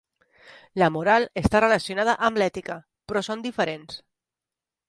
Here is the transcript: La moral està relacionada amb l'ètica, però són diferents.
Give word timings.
La 0.83 0.87
moral 0.95 1.27
està 1.43 1.61
relacionada 1.63 2.17
amb 2.29 2.41
l'ètica, 2.43 2.81
però 3.11 3.27
són 3.29 3.45
diferents. 3.49 4.01